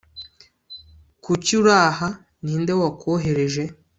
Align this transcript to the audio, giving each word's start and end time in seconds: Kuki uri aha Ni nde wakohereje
Kuki 1.23 1.51
uri 1.59 1.73
aha 1.87 2.07
Ni 2.43 2.53
nde 2.61 2.73
wakohereje 2.81 3.63